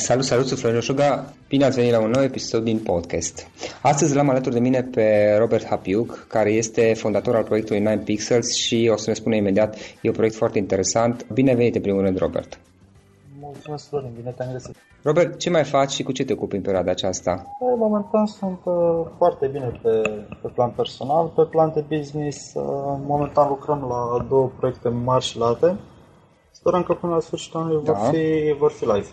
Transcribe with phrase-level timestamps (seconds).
[0.00, 1.24] Salut, salut, sunt Florin Oșuga.
[1.48, 3.46] Bine ați venit la un nou episod din podcast.
[3.82, 8.54] Astăzi l-am alături de mine pe Robert Hapiuc, care este fondator al proiectului 9 Pixels
[8.54, 11.26] și o să ne spună imediat, e un proiect foarte interesant.
[11.32, 12.60] Bine venit în primul rând, Robert.
[13.40, 14.76] Mulțumesc, Florin, bine te-am găsit.
[15.02, 17.44] Robert, ce mai faci și cu ce te ocupi în perioada aceasta?
[17.72, 20.02] În momentan sunt uh, foarte bine pe,
[20.42, 22.54] pe plan personal, pe plan de business.
[22.54, 22.62] Uh,
[23.06, 25.76] momentan lucrăm la două proiecte mari și late.
[26.50, 27.92] Sperăm că până la sfârșitul anului da.
[27.92, 29.08] vor, fi, vor fi live.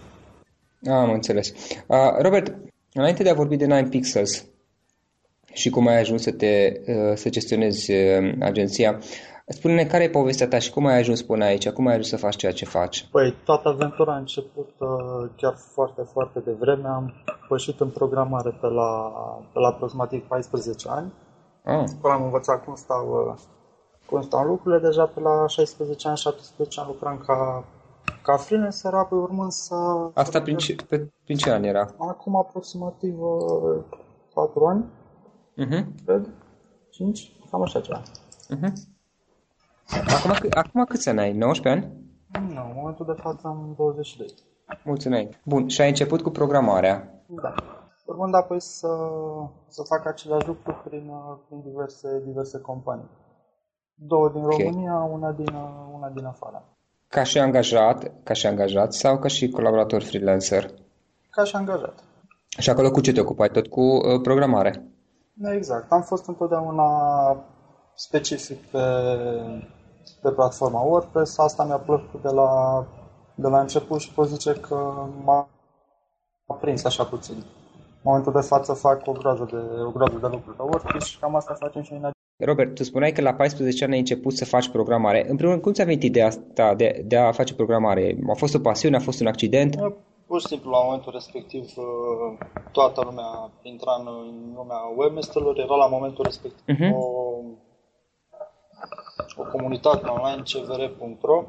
[0.85, 1.53] Am înțeles.
[1.87, 2.55] Uh, Robert,
[2.93, 4.45] înainte de a vorbi de Nine Pixels
[5.53, 8.99] și cum ai ajuns să te uh, să gestionezi uh, agenția,
[9.47, 12.17] spune-ne care e povestea ta și cum ai ajuns până aici, cum ai ajuns să
[12.17, 13.07] faci ceea ce faci?
[13.11, 16.87] Păi, toată aventura a început uh, chiar foarte, foarte devreme.
[16.87, 17.13] Am
[17.47, 19.11] pășit în programare pe la,
[19.53, 21.13] pe la aproximativ 14 ani.
[21.63, 21.83] Ah.
[21.97, 23.39] Acolo am învățat cum stau, uh,
[24.05, 24.87] cum stau lucrurile.
[24.87, 27.65] Deja pe la 16 ani, 17 ani lucram ca
[28.27, 29.75] ca freelancer, apoi urmând să...
[30.13, 31.87] Asta prin ce, pe, prin ce an era?
[31.97, 33.15] Acum aproximativ
[34.33, 34.85] 4 uh, ani,
[35.57, 35.85] uh-huh.
[36.05, 36.29] cred,
[36.89, 38.01] 5, cam așa ceva.
[38.55, 38.71] Uh-huh.
[40.15, 41.33] Acum, acum câți ani ai?
[41.33, 41.93] 19 ani?
[42.53, 44.33] Nu, în momentul de față am 22.
[44.83, 45.29] Mulțumesc.
[45.43, 47.23] Bun, și ai început cu programarea?
[47.25, 47.53] Da.
[48.05, 48.87] Urmând apoi să,
[49.67, 53.09] să fac același lucru prin, uh, prin diverse, diverse companii.
[53.93, 54.57] Două din okay.
[54.63, 56.76] România, una din, uh, una din afară.
[57.09, 60.71] Ca și angajat, ca și angajat sau ca și colaborator freelancer?
[61.29, 62.03] Ca și angajat.
[62.59, 63.49] Și acolo cu ce te ocupai?
[63.49, 64.83] Tot cu uh, programare?
[65.33, 65.91] Da, exact.
[65.91, 66.87] Am fost întotdeauna
[67.95, 68.81] specific pe,
[70.21, 71.37] pe platforma WordPress.
[71.37, 72.85] Asta mi-a plăcut de la,
[73.35, 74.75] de la început și pot zice că
[75.23, 75.49] m-a
[76.59, 77.35] prins așa puțin.
[77.35, 81.19] În momentul de față fac o groază de, o groază de lucruri pe WordPress și
[81.19, 84.45] cam asta facem și în Robert, tu spuneai că la 14 ani ai început să
[84.45, 85.19] faci programare.
[85.19, 88.17] În primul rând, cum ți-a venit ideea asta de, de a face programare?
[88.29, 89.75] A fost o pasiune, a fost un accident?
[90.27, 94.05] Pur și simplu, la momentul respectiv, uh, toată lumea intra în
[94.55, 96.91] lumea webmaster era la momentul respectiv uh-huh.
[96.93, 97.03] o,
[99.37, 101.43] o comunitate online cvr.ro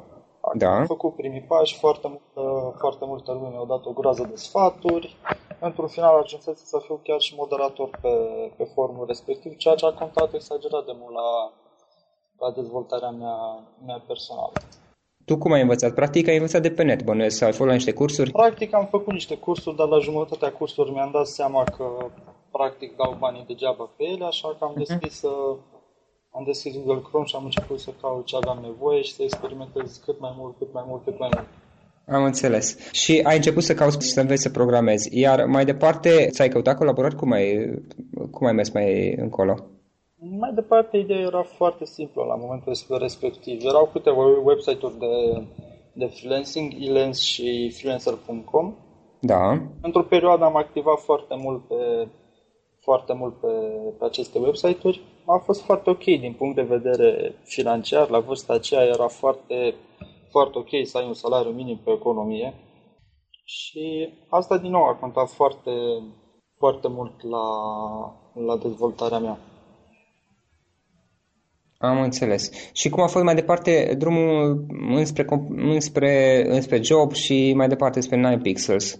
[0.53, 0.75] da.
[0.75, 5.15] Am făcut primii pași, foarte multă, foarte multă lume mi-au dat o groază de sfaturi.
[5.59, 8.09] Într-un final ajunsese să fiu chiar și moderator pe,
[8.57, 11.29] pe forumul respectiv, ceea ce a contat exagerat de mult la,
[12.39, 13.37] la dezvoltarea mea,
[13.85, 14.51] mea personală.
[15.25, 15.93] Tu cum ai învățat?
[15.93, 18.31] Practic ai învățat de pe net, bănuiesc, sau ai fost la niște cursuri?
[18.31, 21.85] Practic am făcut niște cursuri, dar la jumătatea cursurilor mi-am dat seama că
[22.51, 24.79] practic dau banii degeaba pe ele, așa că am mhm.
[24.79, 25.77] deschis uh-huh
[26.31, 30.01] am deschis Google Chrome și am început să caut ce aveam nevoie și să experimentez
[30.05, 31.47] cât mai mult, cât mai mult, cât mai mult.
[32.09, 32.91] Am înțeles.
[32.91, 35.19] Și ai început să cauți să înveți să programezi.
[35.19, 37.15] Iar mai departe, ți-ai căutat colaborări?
[37.15, 37.73] Cum ai,
[38.31, 39.55] cum ai mers mai încolo?
[40.39, 43.65] Mai departe, ideea era foarte simplă la momentul respectiv.
[43.65, 45.43] Erau câteva website-uri de,
[45.93, 48.73] de freelancing, elens și freelancer.com.
[49.19, 49.61] Da.
[49.81, 52.07] Într-o perioadă am activat foarte mult pe,
[52.79, 53.47] foarte mult pe,
[53.99, 58.09] pe aceste website-uri a fost foarte ok din punct de vedere financiar.
[58.09, 59.73] La vârsta aceea era foarte,
[60.29, 62.53] foarte ok să ai un salariu minim pe economie.
[63.43, 65.71] Și asta din nou a contat foarte,
[66.57, 67.45] foarte mult la,
[68.45, 69.39] la dezvoltarea mea.
[71.77, 72.51] Am înțeles.
[72.73, 78.15] Și cum a fost mai departe drumul înspre, înspre, înspre job și mai departe spre
[78.15, 78.99] 9 pixels?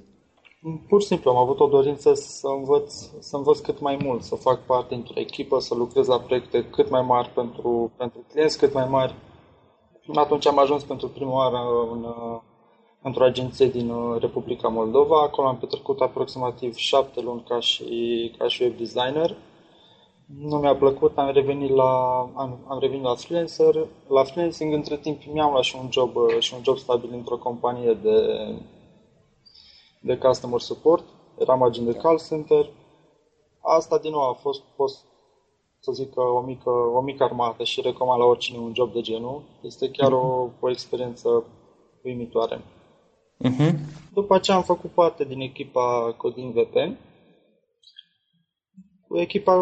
[0.88, 4.36] Pur și simplu am avut o dorință să învăț, să învăț cât mai mult, să
[4.36, 8.74] fac parte într-o echipă, să lucrez la proiecte cât mai mari pentru, pentru clienți cât
[8.74, 9.16] mai mari.
[10.14, 12.06] Atunci am ajuns pentru prima oară în,
[13.02, 15.22] într-o agenție din Republica Moldova.
[15.22, 19.36] Acolo am petrecut aproximativ șapte luni ca și, ca și web designer.
[20.40, 23.88] Nu mi-a plăcut, am revenit la, am, am revenit la freelancer.
[24.08, 27.94] La freelancing, între timp, mi-am luat și un job, și un job stabil într-o companie
[27.94, 28.18] de
[30.00, 31.04] de customer support,
[31.38, 32.70] eram agent de call center.
[33.62, 35.06] Asta din nou a fost, fost
[35.80, 39.42] să zic o mică, o mică armată și recomand la oricine un job de genul.
[39.62, 41.44] Este chiar o, o experiență
[42.04, 42.62] uimitoare.
[43.44, 43.74] Uh-huh.
[44.14, 46.74] După aceea am făcut parte din echipa Codin VP,
[49.08, 49.54] cu echipa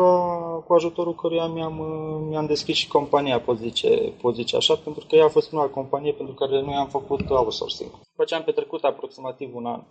[0.65, 1.81] cu ajutorul căruia mi-am,
[2.29, 5.65] mi-am deschis și compania, pot zice, pot zice așa, pentru că ea a fost prima
[5.67, 7.89] companie pentru care noi am făcut outsourcing.
[7.89, 9.83] După ce am petrecut aproximativ un an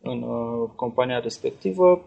[0.00, 2.04] în uh, compania respectivă,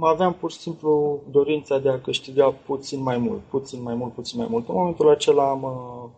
[0.00, 4.38] aveam pur și simplu dorința de a câștiga puțin mai mult, puțin mai mult, puțin
[4.38, 4.68] mai mult.
[4.68, 6.10] În momentul acela am, uh,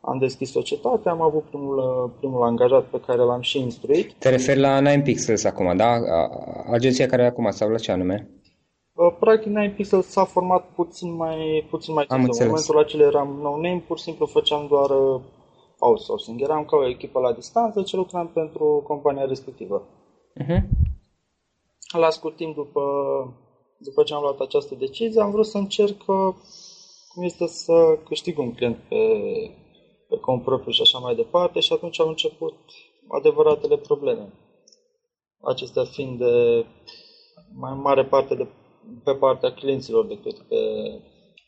[0.00, 4.12] am deschis societatea, am avut primul, uh, primul angajat pe care l-am și instruit.
[4.12, 5.90] Te referi la Nine Pixels acum, da?
[6.70, 8.30] Agenția care acum sau la ce anume?
[8.92, 12.42] Uh, practic Nine Pixels s-a format puțin mai, puțin mai târziu.
[12.42, 14.90] În momentul acela eram no-name, pur și simplu făceam doar
[15.78, 16.40] outsourcing.
[16.40, 19.82] Eram ca o echipă la distanță ce lucram pentru compania respectivă.
[20.40, 20.60] Uh-huh.
[21.92, 22.82] La scurt timp după,
[23.78, 26.34] după ce am luat această decizie, am vrut să încerc uh,
[27.08, 28.96] cum este să câștig un client pe,
[30.08, 32.54] pe cont propriu și așa mai departe și atunci au început
[33.08, 34.32] adevăratele probleme.
[35.42, 36.64] Acestea fiind de
[37.54, 38.46] mai mare parte de
[39.04, 40.56] pe partea clienților decât pe,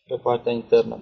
[0.07, 0.99] pe partea internă.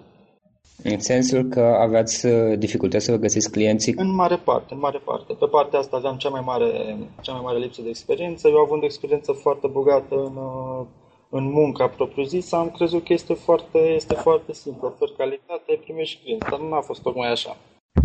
[0.84, 3.94] În sensul că aveați uh, dificultăți să vă găsiți clienții?
[3.96, 5.32] În mare parte, în mare parte.
[5.32, 8.48] Pe partea asta aveam cea mai mare, cea mai mare lipsă de experiență.
[8.48, 10.86] Eu având experiență foarte bogată în, uh,
[11.30, 14.86] în munca propriu-zisă, am crezut că este foarte, este foarte simplu.
[14.86, 17.56] Ofer calitate, primești clienți, dar nu a fost tocmai așa.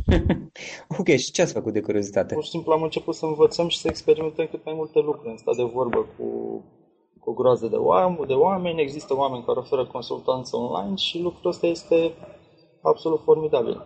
[1.00, 2.34] ok, și ce ați făcut de curiozitate?
[2.34, 5.30] Pur și simplu am început să învățăm și să experimentăm cât mai multe lucruri.
[5.30, 6.26] În stat de vorbă cu,
[7.20, 11.50] cu o groază de oameni, de oameni, există oameni care oferă consultanță online și lucrul
[11.50, 12.12] ăsta este
[12.82, 13.86] absolut formidabil.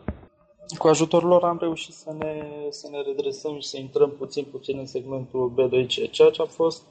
[0.78, 4.78] Cu ajutorul lor am reușit să ne, să ne redresăm și să intrăm puțin puțin
[4.78, 6.84] în segmentul B2C, ceea ce a fost,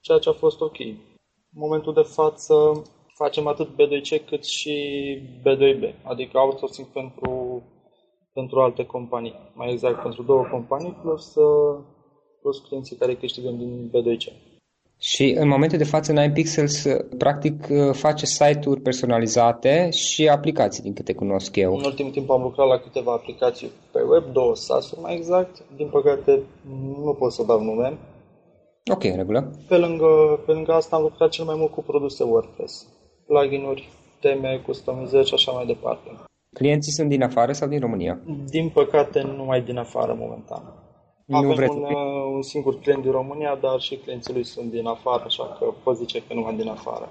[0.00, 0.78] ceea ce a fost ok.
[0.78, 2.82] În momentul de față
[3.14, 4.74] facem atât B2C cât și
[5.40, 7.62] B2B, adică outsourcing pentru,
[8.32, 11.34] pentru alte companii, mai exact pentru două companii plus,
[12.40, 14.51] plus clienții care câștigăm din B2C.
[15.04, 20.82] Și în momentul de față Nine Pixels uh, practic uh, face site-uri personalizate și aplicații,
[20.82, 21.76] din câte cunosc eu.
[21.76, 25.62] În ultimul timp am lucrat la câteva aplicații pe web, două SaaS-uri mai exact.
[25.76, 26.42] Din păcate
[27.04, 27.98] nu pot să dau nume.
[28.90, 29.50] Ok, în regulă.
[29.68, 32.86] Pe lângă, pe lângă asta am lucrat cel mai mult cu produse WordPress.
[33.26, 33.88] Plugin-uri,
[34.20, 36.08] teme, customizări și așa mai departe.
[36.52, 38.20] Clienții sunt din afară sau din România?
[38.48, 40.62] Din păcate, numai din afară momentan.
[41.32, 44.70] Nu Avem vreți un, uh, un singur client din România, dar și clienții lui sunt
[44.70, 47.08] din afară, așa că pot zice că numai din afară.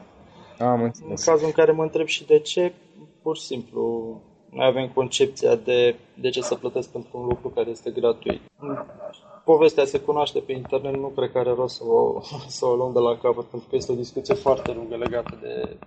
[0.60, 1.10] Am înțeles.
[1.10, 2.74] În cazul în care mă întreb și de ce,
[3.22, 4.16] pur și simplu,
[4.50, 8.42] noi avem concepția de de ce să plătesc pentru un lucru care este gratuit.
[9.46, 12.22] Povestea se cunoaște pe internet, nu cred că are rost să o,
[12.58, 15.78] să o luăm de la capăt, pentru că este o discuție foarte lungă legată de,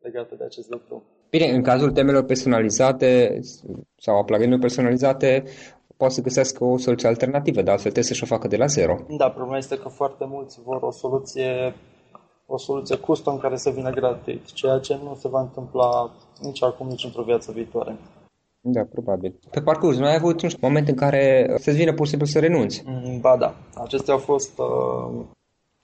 [0.00, 1.02] legată de acest lucru.
[1.30, 3.40] Bine, în cazul temelor personalizate
[3.96, 5.44] sau a plugin personalizate,
[5.98, 8.98] poate să găsească o soluție alternativă, dar altfel trebuie să-și o facă de la zero.
[9.08, 11.74] Da, problema este că foarte mulți vor o soluție
[12.50, 16.88] o soluție custom care să vină gratuit, ceea ce nu se va întâmpla nici acum,
[16.88, 17.96] nici într-o viață viitoare.
[18.60, 19.34] Da, probabil.
[19.50, 22.38] Pe parcurs, nu ai avut un moment în care să-ți vină pur și simplu să
[22.38, 22.82] renunți?
[22.86, 23.54] Mm, ba da.
[23.74, 24.58] Acestea au fost...
[24.58, 25.24] Uh...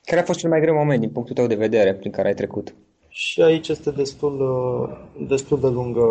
[0.05, 2.35] Care a fost cel mai greu moment din punctul tău de vedere prin care ai
[2.35, 2.75] trecut?
[3.09, 6.07] Și aici este destul, uh, destul de lungă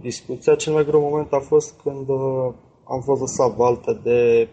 [0.00, 0.54] discuția.
[0.54, 2.52] Cel mai greu moment a fost când uh,
[2.88, 4.48] am fost lăsat valtă de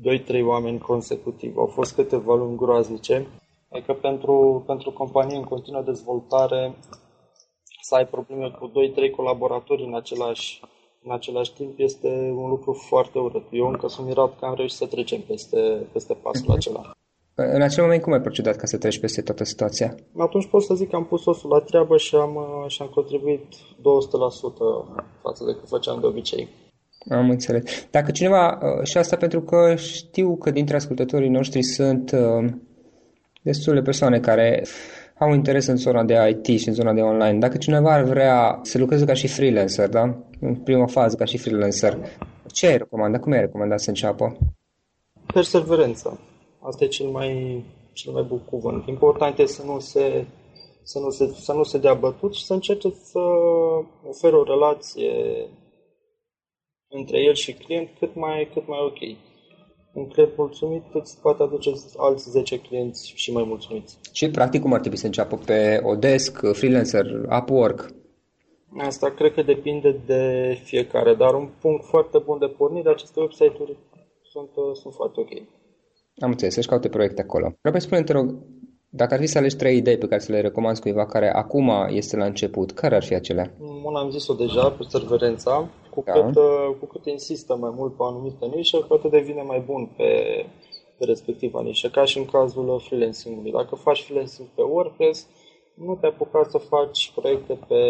[0.00, 1.56] 2-3 oameni consecutiv.
[1.56, 3.26] Au fost câteva luni groaznice.
[3.70, 6.74] Adică pentru, pentru companie în continuă dezvoltare
[7.80, 10.60] să ai probleme cu 2-3 colaboratori în același,
[11.02, 13.44] în același timp este un lucru foarte urât.
[13.50, 16.56] Eu încă sunt mirat că am reușit să trecem peste, peste pasul uh-huh.
[16.56, 16.90] acela.
[17.34, 19.94] În acel moment cum ai procedat ca să treci peste toată situația?
[20.16, 23.44] Atunci pot să zic că am pus osul la treabă și am, și am contribuit
[23.44, 23.50] 200%
[25.22, 26.48] față de cât făceam de obicei.
[27.10, 27.86] Am înțeles.
[27.90, 32.52] Dacă cineva, uh, și asta pentru că știu că dintre ascultătorii noștri sunt uh,
[33.42, 34.64] destul de persoane care
[35.18, 37.38] au interes în zona de IT și în zona de online.
[37.38, 40.16] Dacă cineva ar vrea să lucreze ca și freelancer, da?
[40.40, 41.98] În prima fază ca și freelancer,
[42.46, 43.20] ce ai recomandat?
[43.20, 44.36] Cum ai recomandat să înceapă?
[45.34, 46.18] Perseverența.
[46.60, 48.86] Asta e cel mai, cel mai bun cuvânt.
[48.86, 50.24] Important e să nu se
[50.82, 53.18] să nu, se, să nu se dea bătut și să încerce să
[54.08, 55.12] oferă o relație
[56.92, 59.18] între el și client cât mai, cât mai ok
[59.92, 63.98] un client mulțumit îți poate aduce alți 10 clienți și mai mulțumiți.
[64.12, 65.36] Și practic cum ar trebui să înceapă?
[65.36, 67.06] Pe Odesk, Freelancer,
[67.40, 67.90] Upwork?
[68.78, 73.76] Asta cred că depinde de fiecare, dar un punct foarte bun de pornire, aceste website-uri
[74.22, 75.30] sunt, uh, sunt foarte ok.
[76.18, 77.54] Am înțeles, să-și caute proiecte acolo.
[77.60, 78.34] Vreau să spune te rog,
[78.88, 81.70] dacă ar fi să alegi trei idei pe care să le recomand cuiva care acum
[81.88, 83.52] este la început, care ar fi acelea?
[83.84, 85.70] Una am zis-o deja, perseverența.
[85.94, 86.12] Cu, da.
[86.12, 89.60] cât, uh, cu cât insistă mai mult pe o anumită nișă, cu atât devine mai
[89.60, 90.10] bun pe,
[90.98, 93.50] pe respectiva nișă, ca și în cazul freelancing-ului.
[93.50, 95.28] Dacă faci freelancing pe WordPress,
[95.74, 97.80] nu te apuca să faci proiecte pe,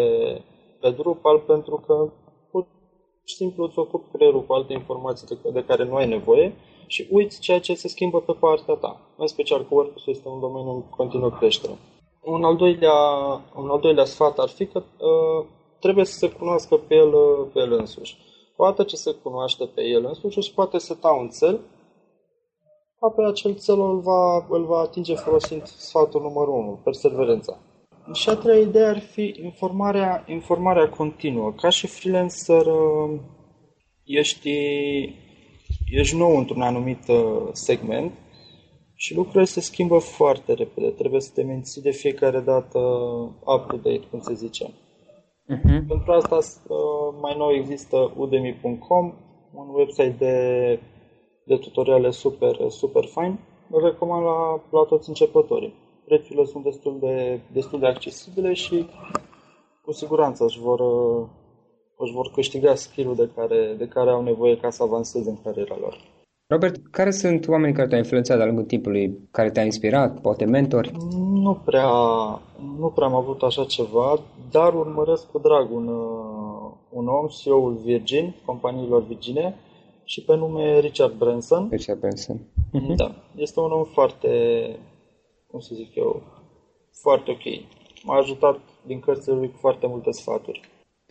[0.79, 2.11] pe Drupal pentru că
[2.51, 2.67] pur
[3.23, 6.55] și simplu îți ocupi creierul cu alte informații de, de care nu ai nevoie
[6.87, 8.99] și uiți ceea ce se schimbă pe partea ta.
[9.17, 11.73] În special că WordPress este un domeniu în continuă creștere.
[12.23, 12.93] Un al doilea,
[13.55, 15.45] un al doilea sfat ar fi că uh,
[15.83, 18.17] trebuie să se cunoască pe el, uh, pe el însuși.
[18.55, 21.59] Poate ce se cunoaște pe el însuși și poate seta un cel,
[22.99, 27.59] apoi acel cel îl va, îl va atinge folosind sfatul numărul 1, perseverența.
[28.13, 31.51] Și a treia idee ar fi informarea, informarea continuă.
[31.51, 33.19] Ca și freelancer uh,
[34.03, 34.49] ești,
[35.91, 38.11] ești nou într-un anumit uh, segment
[38.95, 40.87] și lucrurile se schimbă foarte repede.
[40.87, 42.79] Trebuie să te menții de fiecare dată
[43.45, 44.73] up-to-date, cum se zice.
[45.57, 45.87] Uh-huh.
[45.87, 49.13] Pentru asta uh, mai nou există udemy.com,
[49.53, 50.79] un website de,
[51.43, 53.39] de tutoriale super, super fain.
[53.69, 55.73] Îl recomand la, la toți începătorii.
[56.05, 58.85] Prețurile sunt destul de, destul de accesibile și
[59.81, 61.27] cu siguranță își vor, uh,
[61.97, 65.75] își vor câștiga skill-ul de care, de care au nevoie ca să avanseze în cariera
[65.79, 65.97] lor.
[66.47, 70.91] Robert, care sunt oamenii care te-au influențat de-a lungul timpului, care te-au inspirat, poate mentori?
[71.31, 71.89] Nu prea,
[72.77, 74.19] nu prea am avut așa ceva,
[74.51, 79.55] dar urmăresc cu drag un, uh, un om, CEO-ul Virgin, companiilor Virgine,
[80.03, 81.67] și pe nume Richard Branson.
[81.71, 82.39] Richard Branson.
[82.71, 82.95] Mhm.
[83.01, 84.29] Da, este un om foarte,
[85.47, 86.21] cum să zic eu,
[87.01, 87.65] foarte ok.
[88.03, 90.61] M-a ajutat din cărțile lui cu foarte multe sfaturi.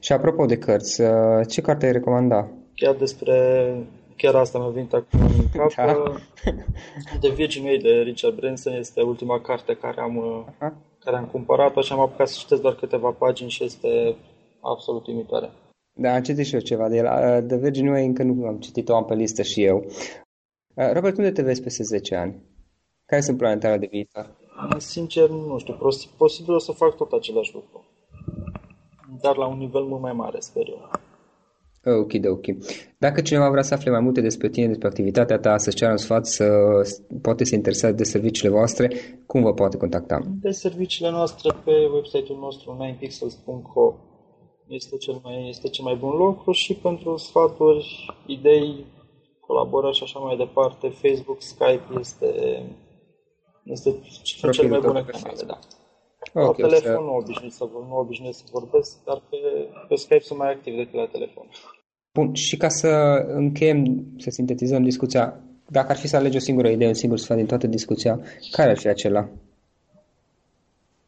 [0.00, 1.08] Și apropo de cărți, uh,
[1.48, 2.48] ce carte ai recomanda?
[2.74, 3.36] Chiar despre
[4.16, 5.74] chiar asta mi-a venit acum în cap.
[5.74, 6.02] Da.
[7.20, 10.72] The Virgin Way de Richard Branson este ultima carte care am, uh-huh.
[10.98, 14.16] care am cumpărat-o și am apucat să citesc doar câteva pagini și este
[14.60, 15.50] absolut imitoare.
[15.94, 17.04] Da, am citit și eu ceva de el.
[17.04, 19.84] Uh, The Virgin Way încă nu am citit-o, am pe listă și eu.
[20.74, 22.42] Uh, Robert, unde te vezi peste 10 ani?
[23.06, 24.30] Care sunt planele tale de viitor?
[24.78, 25.78] Sincer, nu știu.
[26.16, 27.84] Posibil o să fac tot același lucru.
[29.20, 30.90] Dar la un nivel mult mai mare, sper eu.
[31.84, 32.44] Ok, de ok.
[32.98, 35.98] Dacă cineva vrea să afle mai multe despre tine, despre activitatea ta, să-ți ceară un
[35.98, 36.46] sfat, să
[37.22, 38.90] poate se interesează de serviciile voastre,
[39.26, 40.20] cum vă poate contacta?
[40.40, 43.94] De serviciile noastre pe website-ul nostru 9pixels.co
[44.66, 48.84] este cel mai, este cel mai bun lucru și pentru sfaturi, idei,
[49.40, 52.26] colaborări și așa mai departe, Facebook, Skype este,
[53.64, 55.58] este cel mai bune canale, da.
[56.34, 57.10] Okay, la telefon să...
[57.10, 59.36] nu obișnuit să, nu obișnuit să vorbesc, dar pe,
[59.88, 61.46] pe Skype sunt mai activ decât la telefon.
[62.12, 62.88] Bun, și ca să
[63.26, 67.36] încheiem, să sintetizăm discuția, dacă ar fi să alegi o singură idee, un singur sfat
[67.36, 68.20] din toată discuția,
[68.50, 69.28] care ar fi acela?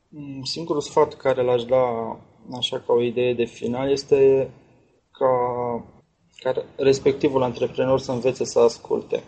[0.09, 2.17] Mm, singurul sfat care l-aș da
[2.53, 4.51] așa ca o idee de final este
[5.11, 5.29] ca,
[6.39, 9.23] ca respectivul antreprenor să învețe să asculte.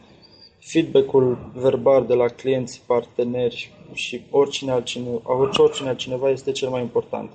[0.58, 6.80] Feedback-ul verbal de la clienți, parteneri și oricine altcineva, orice oricine altcineva este cel mai
[6.80, 7.30] important.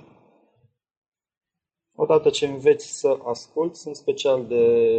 [1.94, 4.96] Odată ce înveți să asculți, în special de,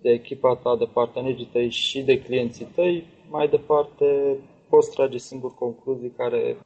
[0.00, 4.36] de echipa ta, de partenerii tăi și de clienții tăi, mai departe
[4.68, 6.56] poți trage singur concluzii care,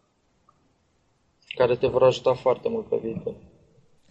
[1.56, 3.34] care te vor ajuta foarte mult pe viitor.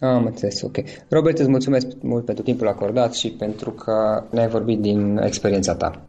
[0.00, 0.76] Am înțeles, ok.
[1.08, 6.08] Robert, îți mulțumesc mult pentru timpul acordat și pentru că ne-ai vorbit din experiența ta.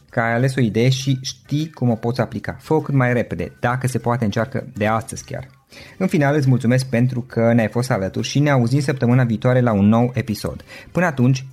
[0.11, 2.57] că ai ales o idee și știi cum o poți aplica.
[2.59, 5.47] Fă-o cât mai repede, dacă se poate încearcă de astăzi chiar.
[5.97, 9.71] În final îți mulțumesc pentru că ne-ai fost alături și ne auzim săptămâna viitoare la
[9.71, 10.63] un nou episod.
[10.91, 11.45] Până atunci,